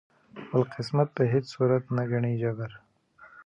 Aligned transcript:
خپل 0.43 0.61
قسمت 0.73 1.07
په 1.17 1.23
هیڅ 1.31 1.45
صورت 1.53 1.83
نه 1.97 2.03
ګڼي 2.11 2.33
جبر 2.41 2.71